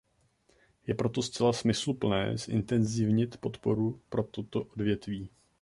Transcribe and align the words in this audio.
Je 0.87 0.93
proto 0.95 1.21
zcela 1.21 1.53
smysluplné 1.53 2.37
zintenzívnit 2.37 3.37
podporu 3.37 4.01
pro 4.09 4.23
toto 4.23 4.61
odvětví. 4.63 5.29